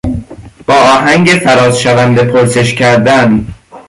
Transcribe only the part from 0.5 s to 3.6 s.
با آهنگ فرازشونده پرسش کردن